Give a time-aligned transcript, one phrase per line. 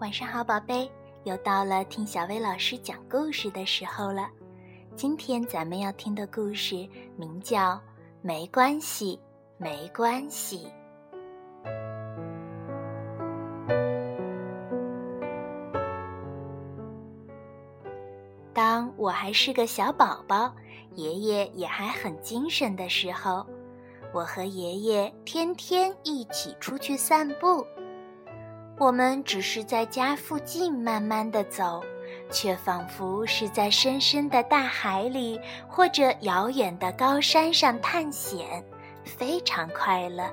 [0.00, 0.88] 晚上好，宝贝，
[1.24, 4.30] 又到了听小薇老师讲故事的时候了。
[4.94, 7.72] 今天咱们要听的故事名叫
[8.22, 9.18] 《没关系，
[9.56, 10.68] 没关系》。
[18.52, 20.54] 当我还是个小宝宝，
[20.94, 23.44] 爷爷也还很精神的时候，
[24.14, 27.66] 我和爷爷天天一起出去散步。
[28.78, 31.82] 我们只是在家附近慢慢的走，
[32.30, 38.64] 却仿佛是在深深的大海里或者遥远的高山上探险，
[39.04, 40.32] 非常快乐。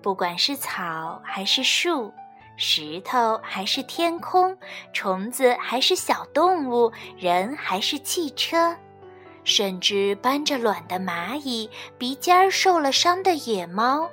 [0.00, 2.12] 不管是草还是树，
[2.56, 4.56] 石头还是天空，
[4.92, 8.76] 虫子还是小动物，人还是汽车，
[9.42, 11.68] 甚至搬着卵的蚂蚁，
[11.98, 14.08] 鼻尖儿受了伤的野猫。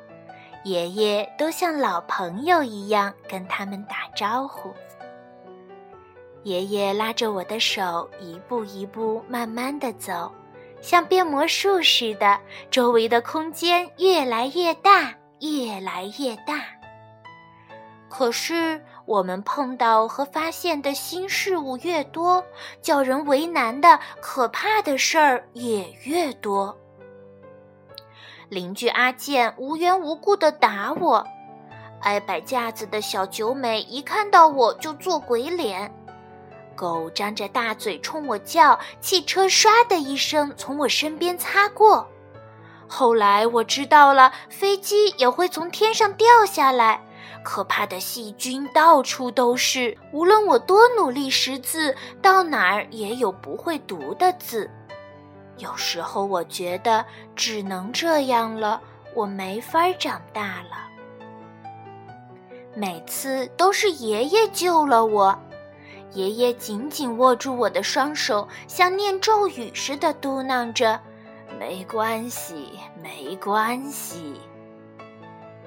[0.63, 4.73] 爷爷都像老朋友一样跟他们打招呼。
[6.43, 10.31] 爷爷拉着我的手，一步一步慢慢的走，
[10.81, 16.63] 像变魔术似的，周围的空间越来越大，越来越大。
[18.09, 22.43] 可是我们碰到和发现的新事物越多，
[22.81, 26.77] 叫人为难的可怕的事儿也越多。
[28.51, 31.25] 邻居阿健无缘无故的打我，
[32.01, 35.89] 爱摆架子的小九美一看到我就做鬼脸，
[36.75, 42.05] 狗张着大嘴冲我叫，汽车唰的一声从我身边擦过。
[42.89, 46.99] 后来我知道了，飞机也会从天上掉下来，
[47.45, 54.69] 可怕的细菌到处都是，无论我多努力识字，到哪儿也有不会读的字。
[55.61, 58.81] 有时候我觉得只能这样了，
[59.13, 60.89] 我没法长大了。
[62.73, 65.37] 每次都是爷爷救了我，
[66.13, 70.99] 爷爷紧紧握住我的双手，像念咒语似的嘟囔着
[71.59, 74.33] ：“没关系，没关系，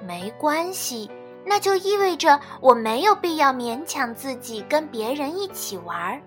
[0.05, 1.09] 没关系。”
[1.47, 6.19] 那就意味着我没有必要勉强自己跟别人一起玩儿。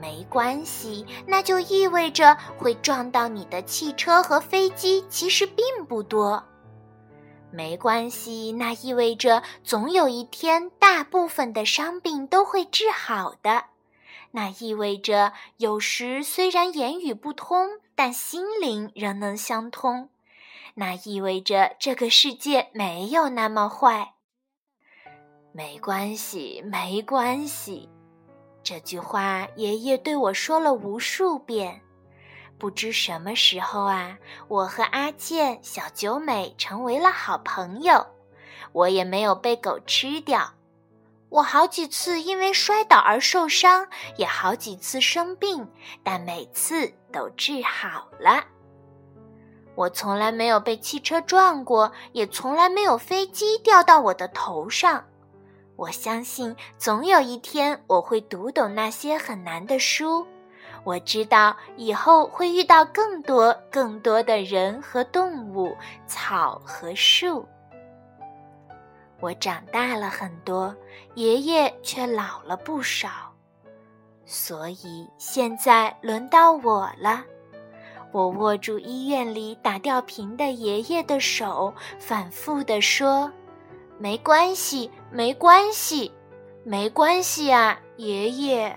[0.00, 6.44] 没关系，那就意味着会撞到你的汽车和飞机其实并不多。
[7.50, 13.66] 没关系，那意味着总有一天大部分的伤病都会治好的。
[14.32, 20.08] 那意味着有时虽然言语不通，但心灵仍能相通。
[20.74, 24.14] 那意味着这个世界没有那么坏。
[25.52, 27.88] 没关系，没关系。
[28.64, 31.82] 这句话，爷爷对我说了无数遍。
[32.58, 34.16] 不知什么时候啊，
[34.48, 38.06] 我和阿健、小九美成为了好朋友。
[38.72, 40.54] 我也没有被狗吃掉。
[41.28, 43.86] 我好几次因为摔倒而受伤，
[44.16, 45.68] 也好几次生病，
[46.02, 48.44] 但每次都治好了。
[49.74, 55.04] 我从来没有被汽车撞过，也从来没有飞机掉到我的头上。
[55.76, 60.26] 我相信总有一天我会读懂那些很难的书。
[60.84, 65.74] 我知道以后会遇到更多更多的人和动物、
[66.06, 67.46] 草和树。
[69.20, 70.74] 我长大了很多，
[71.14, 73.32] 爷爷却老了不少，
[74.26, 77.24] 所以现在轮到我了。
[78.12, 83.32] 我握住医院里打吊瓶的爷爷的手，反复地说。
[83.98, 86.12] 没关系，没关系，
[86.64, 88.76] 没关系啊，爷爷。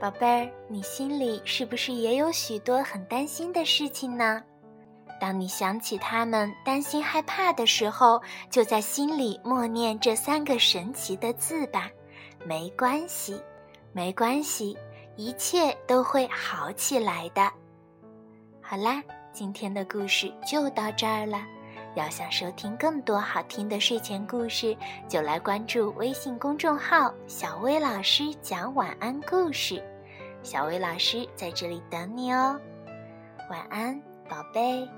[0.00, 4.42] 宝贝儿，你心里是不是也有许多很担心的事情呢？
[5.18, 8.20] 当你想起他们担心害怕的时候，
[8.50, 11.88] 就在心里默念这三个神奇的字吧。
[12.44, 13.40] 没关系。
[13.94, 14.76] 没关系，
[15.14, 17.48] 一切都会好起来的。
[18.60, 19.00] 好啦，
[19.32, 21.40] 今天的故事就到这儿了。
[21.94, 24.76] 要想收听更多好听的睡前故事，
[25.08, 29.80] 就来关注微信公众号“小薇老师讲晚安故事”。
[30.42, 32.60] 小薇老师在这里等你哦，
[33.48, 34.88] 晚安，宝贝。